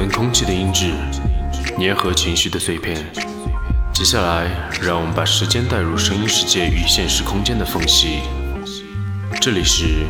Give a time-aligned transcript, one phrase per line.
[0.00, 0.94] 存空气的音质，
[1.78, 2.96] 粘合情绪的碎片。
[3.92, 4.48] 接下来，
[4.80, 8.20] 让我们把时间带入声音世界与现实空间的缝隙。
[9.42, 10.06] 这里是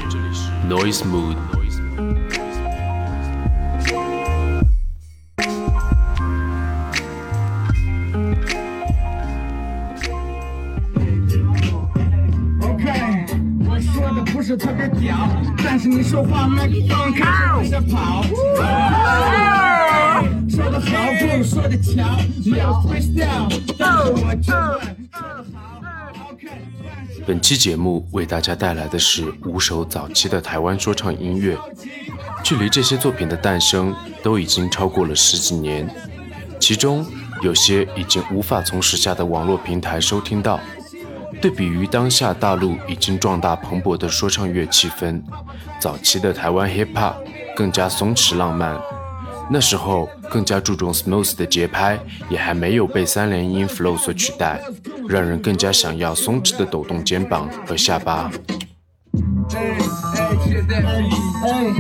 [0.69, 1.35] Noise Mood。
[12.63, 13.27] OK，
[13.69, 15.29] 我说的不是特别屌，
[15.65, 16.75] 但是你说话麦克
[27.27, 31.57] 本期节目为大家带来的是五首早期的台湾说唱音乐，
[32.43, 35.89] 距离这些作品的诞生都已经超过了十几年，
[36.59, 37.07] 其中
[37.43, 40.59] 有些已经无法从时下的网络平台收听到。
[41.41, 45.23] 对比于当下大陆已经壮大蓬勃的说唱乐气氛，
[45.79, 47.15] 早期的台湾 hip hop
[47.57, 48.79] 更加松弛浪漫，
[49.53, 51.99] 那时候更加注重 smooth 的节拍，
[52.29, 54.63] 也还没有被三连音 flow 所取代，
[55.09, 58.31] 让人更加想要松弛的抖动肩膀和下巴。
[59.53, 59.59] 哎
[61.43, 61.71] 哎，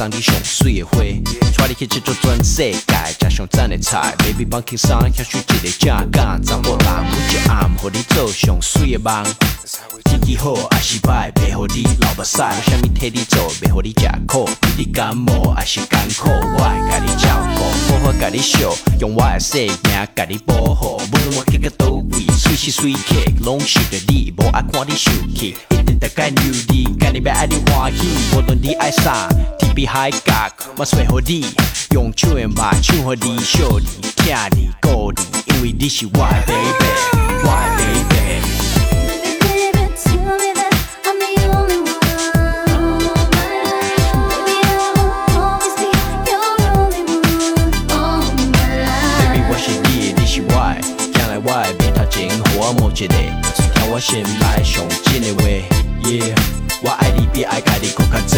[0.00, 0.98] 做伙，送你上水的花，
[1.58, 4.14] 带你去佚佗全世界，食上赞的菜。
[4.18, 9.22] Baby，放轻松，享受一个正港，查某人每一暗，互你做上水的梦。
[10.04, 14.46] 天气好还是歹，袂互你流目屎，有啥物替你做，袂互你食苦。
[14.76, 21.00] 你感冒还是艰苦，我会甲你照顾，好好甲你笑，用我的性命甲你保护。
[21.12, 28.36] 无论我去到倒位，随时随地，拢想着你，无爱看你生气，一定得该牛你，干你要爱你欢喜。
[28.36, 29.26] 无论你爱啥，
[29.58, 31.46] 天边海角，我找互你，
[31.92, 32.50] 用手的肉
[32.82, 36.84] 唱互你，笑你，疼你，顾你，因为你是我的 baby，
[37.44, 37.84] 我的。
[38.10, 38.79] Baby,
[53.00, 55.48] 一个，听我心内上真的话
[56.04, 56.36] ，Yeah，
[56.82, 58.36] 我爱你比爱家己搁较济。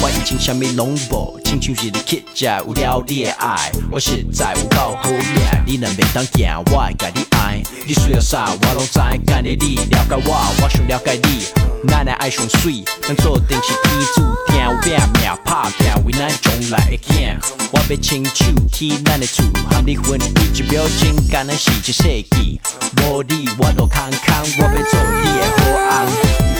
[0.00, 5.20] 我以前啥物拢无，亲像是你乞食，有了你的爱，我实在有够好命。
[5.66, 7.62] 你若袂当行，我会甲你爱。
[7.86, 8.98] 你需要啥，我拢知。
[9.26, 11.71] 干你你了解我，我想了解你。
[11.88, 17.36] 咱的爱上水，咱做定是天注定，有拼命拍拼，为咱将来的囝。
[17.72, 22.60] 我要亲手去咱的厝，和你分离一秒钟，敢若是一世纪。
[23.02, 26.51] 无你我都空空，我要做你的好翁。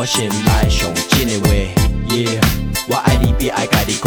[0.00, 1.50] 我心内上真的话
[2.08, 2.40] ，Yeah，
[2.88, 3.98] 我爱你比爱家己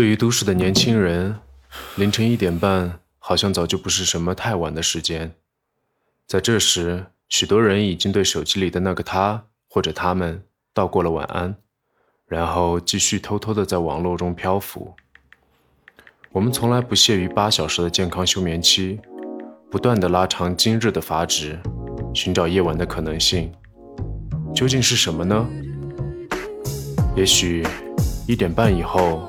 [0.00, 1.38] 对于都市的年轻人，
[1.96, 5.34] 凌晨一点半好像早就不是什么太晚的时间。
[6.26, 10.42] 在这时，许多人已经对手机里的那个他或者他们
[10.72, 11.54] 道过了晚安，
[12.26, 14.94] 然后继续偷偷的在网络中漂浮。
[16.32, 18.98] 我们从来不屑于八小时的健康休眠期，
[19.70, 21.60] 不断的拉长今日的阀值，
[22.14, 23.52] 寻找夜晚的可能性。
[24.54, 25.46] 究竟是什么呢？
[27.14, 27.66] 也许
[28.26, 29.28] 一点半以后，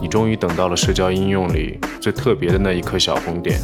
[0.00, 3.58] 你终于等到了社交应用里最特别的那一颗小红点。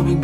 [0.00, 0.14] 要你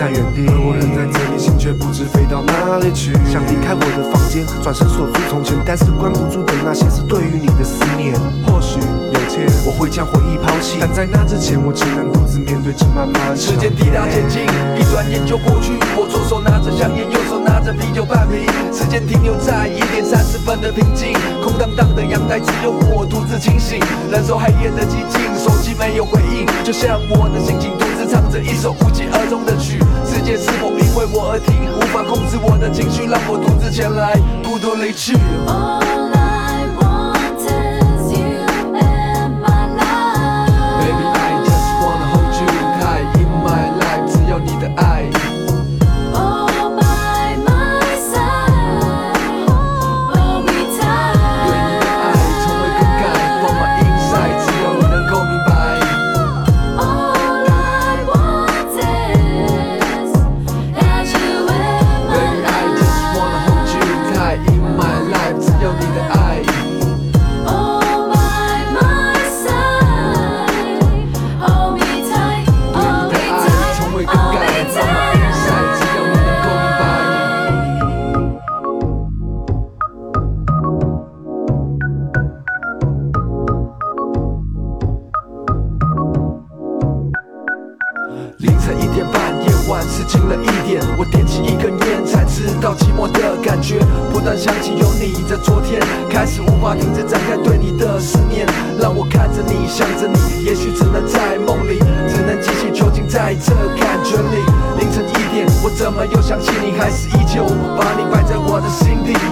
[0.00, 3.12] 在原地，而我仍在这里，心却不知飞到哪里去。
[3.28, 8.16] 想离开我的房间，转身锁住从前，但是关不住的那些是对于你的思念。
[8.48, 14.40] 或许有天我会将回忆抛弃，但在那之前，我只能独自面对这漫漫时间滴答前进，
[14.80, 15.76] 一转眼就过去。
[15.92, 18.48] 我左手拿着香烟，右手拿着啤酒半瓶。
[18.72, 21.12] 时间停留在一点三十分的平静，
[21.44, 23.76] 空荡荡的阳台只有我独自清醒，
[24.08, 25.20] 忍受黑夜的寂静。
[25.36, 29.78] 手机没有回应，就像我的心情独自唱着一首无疾而终的曲。
[30.04, 31.70] 世界是否因为我而停？
[31.76, 35.16] 无法控制我的情绪，让我独自前来，孤独离去。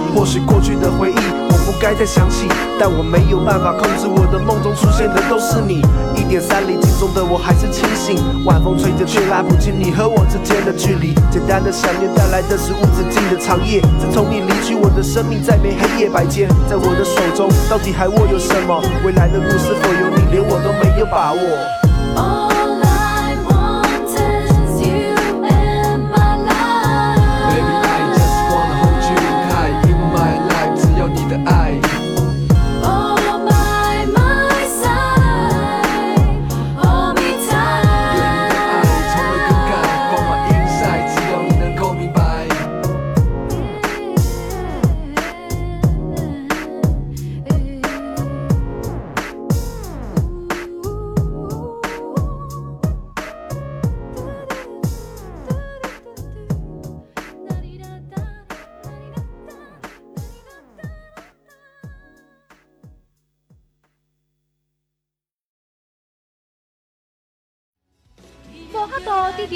[0.09, 2.47] 或许过去的回忆我不该再想起，
[2.79, 5.81] 但我没有办法控制我的梦中出现的都是你。
[6.15, 11.13] 一点三厘镜中的我还是清醒，晚风吹着却拉不近你和我之间的距离。
[11.31, 13.81] 简单的想念带来的是无止境的长夜。
[13.99, 18.81] 自从你离去，我的生命再没黑夜白天，在我的手中到底还握有什么？
[19.05, 22.48] 未来的路是否有你，连我都没有把握。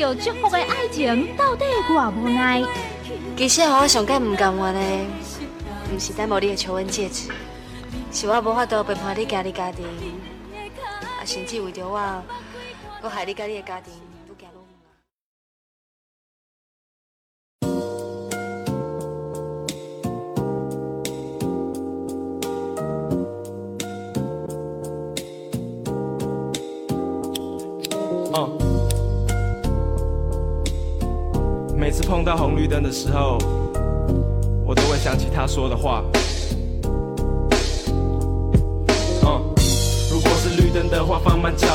[0.04, 2.62] 度得到祝福的爱情，到底偌无奈？
[3.38, 4.82] 其实我上届唔甘愿的，
[5.94, 7.30] 唔是等无你的求婚戒指，
[8.12, 12.22] 是我无法度陪伴你家你家庭，啊，甚至为着我，
[13.02, 14.34] 我害你家你的家庭愈
[31.84, 31.92] 每。
[31.92, 33.38] 次碰到红绿灯的时候，
[34.66, 36.02] 我都会想起他说的话。
[39.22, 39.42] 嗯，
[40.10, 41.68] 如果是绿灯的话，放慢脚；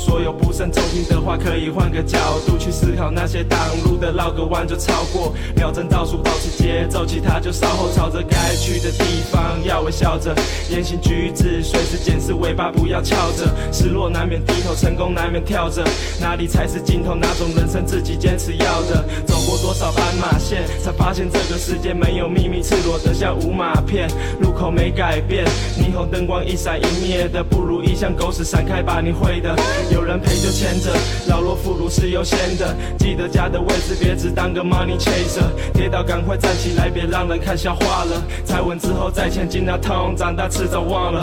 [0.00, 5.34] 所有不慎中听的话，可以换个角度去思考那些挡路的，绕个弯就超过。
[5.54, 10.34] 秒针倒数，保持节奏，其他就稍后朝着该去的地方，要微笑着，
[10.70, 13.46] 言行举止随时检视，尾巴不要翘着。
[13.70, 15.84] 失落难免低头，成功难免跳着，
[16.18, 17.14] 哪里才是尽头？
[17.14, 19.04] 哪种人生自己坚持要的？
[19.26, 24.08] 走过多少斑马线，才发现这个世界没有秘密，赤裸的像五马片，
[24.40, 25.44] 路口没改变，
[25.78, 29.54] 霓虹灯光一闪一灭的，不如意像狗屎闪开吧，你会的。
[29.92, 30.90] 有人陪就牵着，
[31.28, 35.42] 老弱妇孺是优先的，记得家的位置，别只当个 money chaser。
[35.74, 38.22] 跌倒赶快站起来，别让人看笑话了。
[38.44, 41.20] 踩稳之后再前进，那痛长大迟早忘了。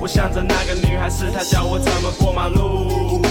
[0.00, 3.22] 我想着那个女孩是她教我怎么过马路。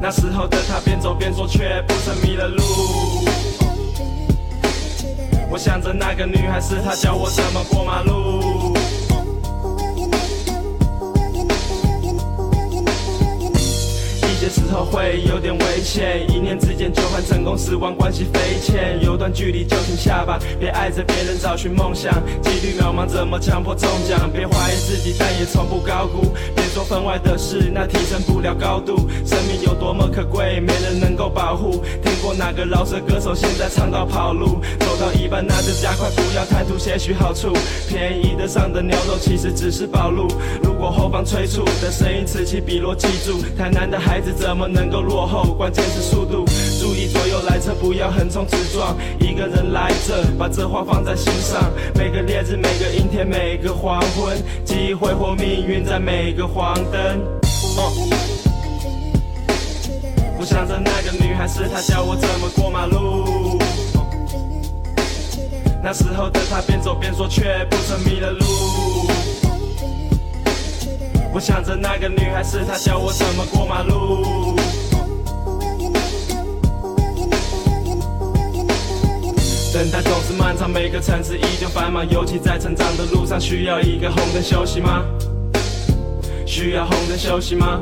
[0.00, 2.62] 那时候的她边走边说，却不曾迷了路。
[5.50, 8.57] 我想着那个女孩是她教我怎么过马路。
[14.48, 18.98] just 候会有点危险，一念之间就和成功死亡关系匪浅。
[19.02, 22.12] 有段距离就停下吧，别爱着别人找寻梦想。
[22.42, 24.30] 几率渺茫，怎么强迫中奖？
[24.32, 26.32] 别怀疑自己，但也从不高估。
[26.54, 29.08] 别做分外的事，那提升不了高度。
[29.24, 31.82] 生命有多么可贵，没人能够保护。
[32.02, 34.60] 听过哪个饶舌歌手现在唱到跑路？
[34.80, 37.52] 走到一半那就加快，不要贪图些许好处。
[37.88, 40.28] 便宜的上的牛肉其实只是暴露。
[40.62, 45.54] 如果后方催促的声音此起彼落，记住，台南的孩子怎么怎么能够落后？
[45.54, 46.44] 关键是速度，
[46.80, 48.96] 注意左右来车，不要横冲直撞。
[49.20, 51.70] 一个人来这，把这话放在心上。
[51.94, 57.20] 每个烈日，每个阴天，每个黄昏，机会或命运在每个黄灯。
[60.40, 63.60] 我想着那个女孩是她教我怎么过马路。
[65.80, 69.07] 那时候的她边走边说，却不曾迷了路。
[71.38, 74.56] 我想着那个女孩是她教我怎么过马路。
[79.72, 85.04] 等待总是漫长，每个城市依旧繁忙，尤其在成长的路上，需要一个红灯休息吗？
[86.44, 87.80] 需要红灯休息吗？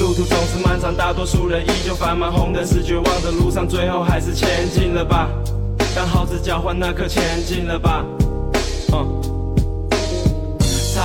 [0.00, 5.28] 路途总是漫长，大多数人依旧繁忙，红灯是绝望的路上，最后还是前进了吧？
[5.94, 8.04] 当耗子交换那刻前进了吧？
[8.92, 9.35] 嗯。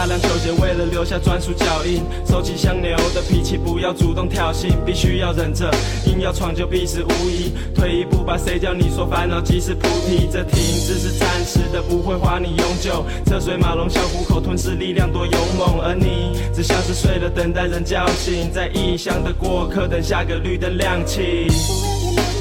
[0.01, 2.01] 擦亮球鞋，为了留下专属脚印。
[2.27, 5.69] 收起像牛的脾气，不要主动挑衅，必须要忍着，
[6.07, 7.53] 硬要闯就必死无疑。
[7.75, 10.27] 退一步吧，谁叫你说烦恼即是菩提？
[10.31, 13.05] 这停只是暂时的，不会花你永久。
[13.27, 21.45] 车水马龙像虎口吞噬力量多勇猛，而你只像是睡了，等待人叫醒，在异乡的过客，等下个绿灯亮起。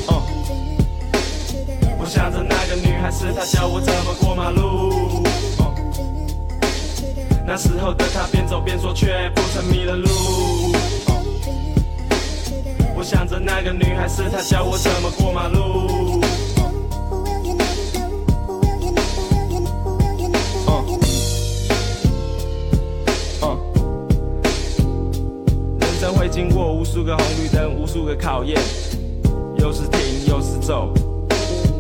[0.09, 0.23] 哦
[1.99, 5.20] 我想着那个女孩是她教我怎么过马路。
[7.53, 10.09] 那时候的她边走边说，却不曾迷了路。
[12.95, 16.21] 我想着那个女孩是她教我怎么过马路。
[25.81, 28.57] 人生会经过无数个红绿灯，无数个考验，
[29.59, 30.95] 有时停，有时走，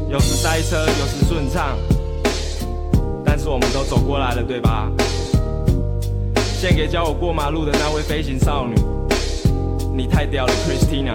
[0.08, 1.78] 有时塞车，有时顺畅，
[3.24, 4.90] 但是我们都走过来了，对吧？
[6.60, 8.74] 献给教我过马路的那位飞行少女，
[9.96, 11.14] 你太屌了，Christina。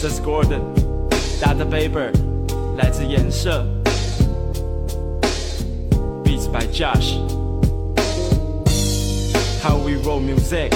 [0.00, 2.10] 这是 Gordon，Data Paper，
[2.78, 3.66] 来自颜色
[6.24, 7.18] ，Beats by Josh。
[9.62, 10.72] How we roll music。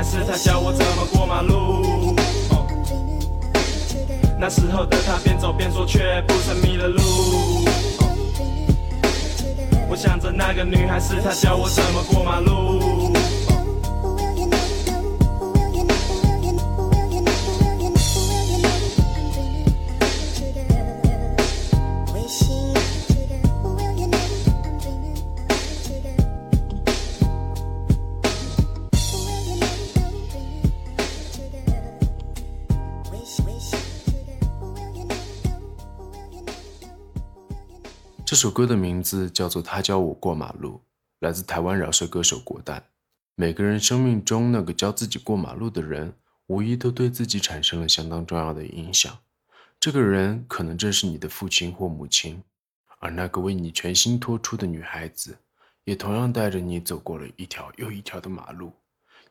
[0.00, 2.16] 还是他教我怎么过马路。
[2.48, 2.66] 哦
[4.38, 7.02] 那时候的她边走边说，却不曾迷了路。
[7.98, 8.08] 哦
[9.90, 12.89] 我想着那个女孩是他教我怎么过马路。
[38.40, 40.76] 这首歌的名字叫做《他教我过马路》，
[41.18, 42.82] 来自台湾饶舌歌手国蛋。
[43.34, 46.14] 每个人生命中那个教自己过马路的人，
[46.46, 49.18] 无疑都对自己产生了相当重要的影响。
[49.78, 52.42] 这个人可能正是你的父亲或母亲，
[53.00, 55.36] 而那个为你全心托出的女孩子，
[55.84, 58.72] 也同样带着你走过了一条又一条的马路。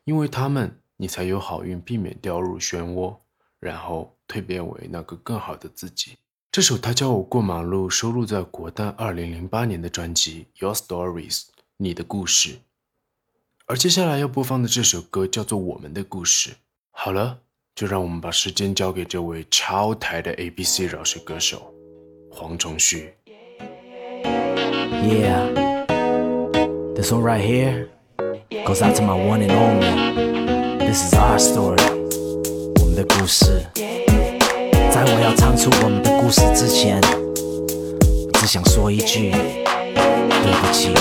[0.04, 3.16] 因为他们，你才有好运避免掉入漩涡，
[3.58, 6.16] 然后蜕变为那个更好的自己。
[6.52, 11.42] 这首《他教我过马路》收录在国蛋2008年的专辑《Your Stories》
[11.76, 12.58] 你的故事，
[13.66, 16.50] 而接下来要播放的这首歌叫做《我们的故事》。
[16.90, 17.38] 好了，
[17.76, 21.72] 就让我们把时间交给这位超台的 ABC 饶舌歌手
[22.32, 23.14] 黄崇旭。
[24.24, 25.54] Yeah,
[26.96, 27.86] this one right here
[28.66, 30.80] goes out to my one and only.
[30.80, 31.80] This is our story，
[32.80, 33.64] 我们的故事。
[34.92, 37.00] 在我要唱出我们的故事之前，
[38.34, 40.92] 只想说一句对不起。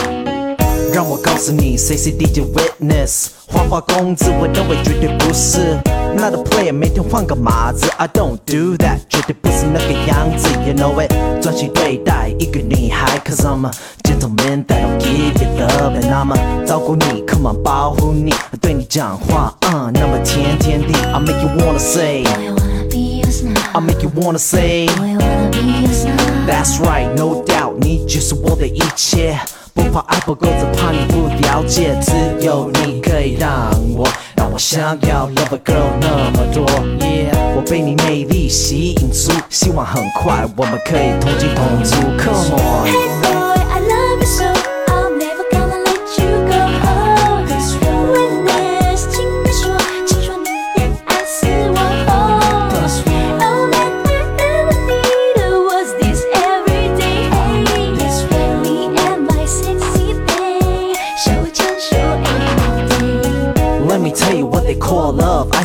[0.94, 5.78] 让我告诉你，，C C D J Witness，花花公子我认为绝对不是。
[6.16, 11.12] Not a player，每天换个码子，I don't do that，绝对不是那个样子，You know it。
[11.42, 13.72] 专心对待一个女孩，Cause I'm a
[14.04, 22.24] gentleman that'll give you love and I'ma 照顾你，Come on 保护你，对你讲话，嗯，那么甜甜的，I make you wanna say。
[23.42, 23.72] I wanna be yours now.
[23.74, 24.88] I make you wanna say
[26.46, 29.38] That's right, no doubt，你就是我的一切。
[29.74, 31.98] 不怕爱不够，只怕你不了解。
[32.02, 32.12] 只
[32.46, 36.66] 有你可以让我，让我想要 love a girl 那么多。
[37.00, 41.96] Yeah，我被你魅力吸引住，希望很快我们可以同进同出。
[42.22, 43.19] Come on。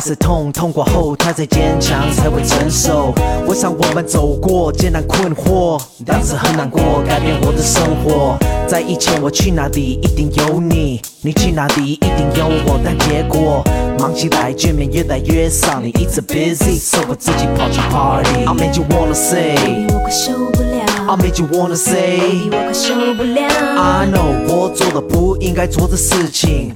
[0.05, 3.11] 是痛，痛过后它再坚强才会成熟。
[3.47, 8.37] 我想我们走过艰难困惑，当时很难过，改变我的生活。
[8.67, 13.63] 在以前我去哪里一定有你，你去哪里一定有我，但结果
[13.97, 18.45] 忙起来见面越来越少，你一直 busy，所以我自己跑去 party。
[18.45, 22.47] I made you wanna say，我快受不了 I made you wanna say。
[22.51, 23.41] 我快受不了。
[23.41, 26.75] I know 我做了不应该做的事情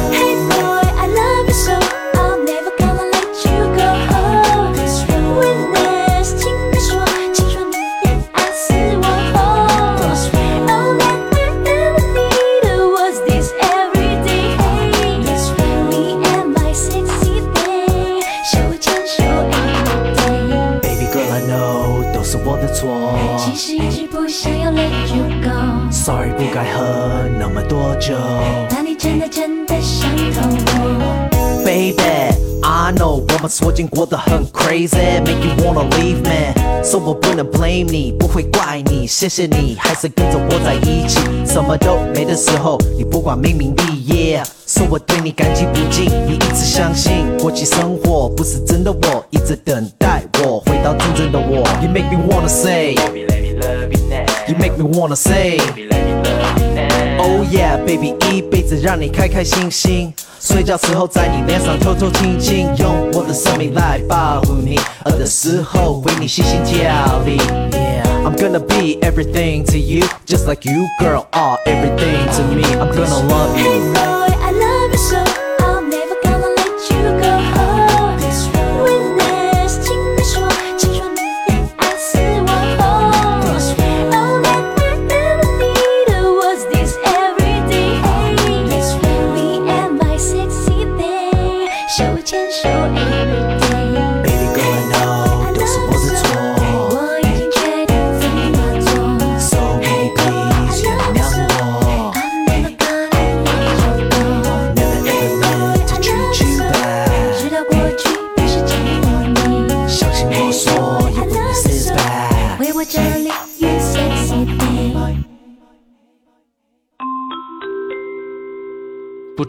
[33.41, 51.67] 我们所见过得很 crazy，make you wanna leave me，so 我不能 blame 你，不会怪你，谢谢你还是跟着我在一起，什么都没的时候，你不管名名利业，说我对你感激不尽，你一直相信过起生活不是真的我，一直等待我回到真正的我。
[51.81, 52.93] You make me wanna say,
[54.47, 55.57] you make me wanna say.
[57.23, 60.11] Oh yeah, baby，一辈子让你开开心心。
[60.39, 67.37] 睡觉时候在你脸上偷偷亲亲，用我的生命来保护你，饿的时候为你细心调理。
[67.37, 72.63] Yeah, I'm gonna be everything to you, just like you, girl, are everything to me.
[72.63, 74.70] I'm gonna love Hey you.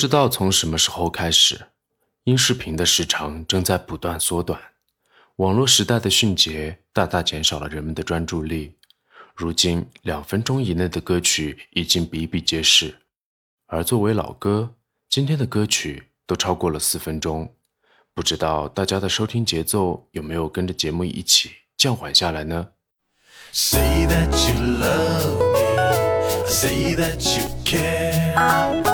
[0.02, 1.66] 不知道从什么时候开始，
[2.24, 4.60] 音视频的时长正在不断缩短，
[5.36, 8.74] 网络时代的迅捷大大减少了人们的专注力。
[9.36, 12.96] 如今，两分钟以内的歌曲已经比比皆是，
[13.66, 14.74] 而作为老歌，
[15.08, 17.54] 今天的歌曲都超过了四分钟。
[18.12, 22.70] 不知道大家的收听节奏有没有跟着节目一起降缓下来呢
[23.52, 26.48] ？Say that you love me.
[26.48, 28.91] Say that you care.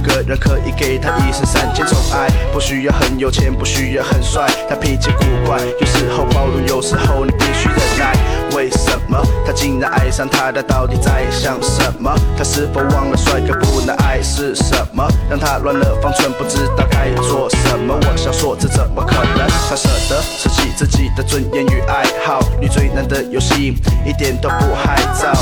[0.00, 2.28] 个人可以给她一生三千宠爱。
[2.52, 8.14] 不需要很有钱，不需要很帅，他脾气古怪，有时候包容，有时候你必须忍耐。
[8.56, 10.60] 为什么他竟然爱上她他？
[10.62, 12.14] 到底在想什么？
[12.36, 15.06] 他是否忘了帅哥不能爱是什么？
[15.28, 17.94] 让他乱了方寸，不知道该做什么。
[17.94, 19.48] 我想说，这怎么可能？
[19.68, 25.34] 他舍得舍弃自己的尊严与爱好，女最难的游戏一点都不害臊。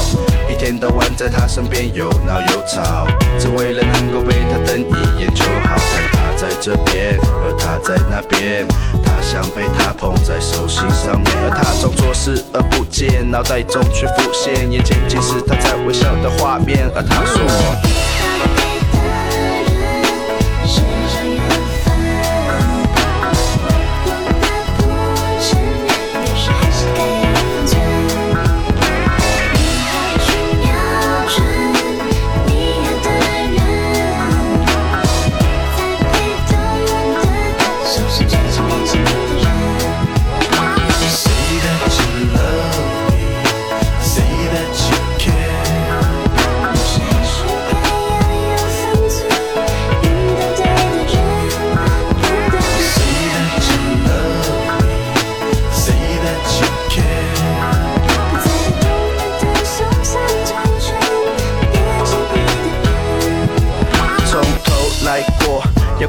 [0.50, 3.06] 一天到晚在他身边又闹又吵，
[3.38, 5.76] 只为了能够被他瞪一眼就好。
[6.12, 8.66] 他在这边，而他在那边，
[9.04, 16.88] 他想被他捧在手心上面，而他装作视而不见，脑袋中却浮现眼前尽是他在微笑的画面。
[16.94, 17.42] 而他说。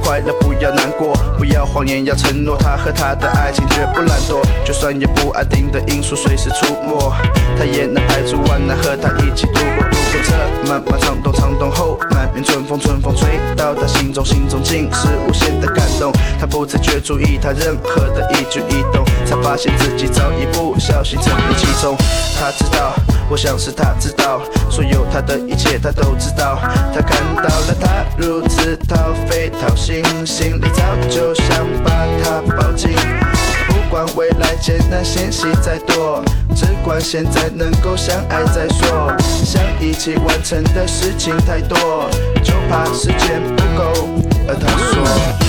[0.04, 7.14] 快乐不要难过，不要谎言要承诺，他和他的爱情绝不懒惰，就算有不安定的因素随时出没，
[7.58, 21.96] 他也能排除万难和他一起度过，度过这漫漫长冬，长冬后满面春风，春风吹到他心中，心中尽是无限的感动，他不自觉注意他任何的一举一动，才发现自己早已不小心沉溺其中，
[22.40, 22.94] 他知道。
[23.32, 26.58] 我想是他知道，所有他的一切他都知道。
[26.94, 31.92] 他看到了他如此掏肺掏心，心里早就想把
[32.24, 32.90] 他抱紧。
[33.68, 36.24] 不管未来艰难险阻再多，
[36.56, 39.16] 只管现在能够相爱再说。
[39.20, 42.10] 想一起完成的事情太多，
[42.44, 44.10] 就怕时间不够。
[44.48, 45.49] 而他说。